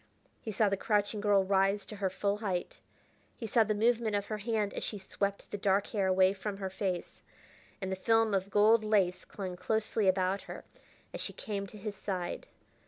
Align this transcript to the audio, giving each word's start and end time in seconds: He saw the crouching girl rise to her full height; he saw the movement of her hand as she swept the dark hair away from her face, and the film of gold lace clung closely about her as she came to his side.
He 0.41 0.51
saw 0.51 0.67
the 0.67 0.77
crouching 0.77 1.21
girl 1.21 1.43
rise 1.43 1.85
to 1.85 1.97
her 1.97 2.09
full 2.09 2.37
height; 2.37 2.81
he 3.37 3.45
saw 3.45 3.63
the 3.63 3.75
movement 3.75 4.15
of 4.15 4.25
her 4.33 4.39
hand 4.39 4.73
as 4.73 4.83
she 4.83 4.97
swept 4.97 5.51
the 5.51 5.59
dark 5.59 5.85
hair 5.89 6.07
away 6.07 6.33
from 6.33 6.57
her 6.57 6.71
face, 6.71 7.21
and 7.79 7.91
the 7.91 7.95
film 7.95 8.33
of 8.33 8.49
gold 8.49 8.83
lace 8.83 9.25
clung 9.25 9.55
closely 9.55 10.07
about 10.07 10.41
her 10.49 10.65
as 11.13 11.21
she 11.21 11.33
came 11.33 11.67
to 11.67 11.77
his 11.77 11.95
side. 11.95 12.47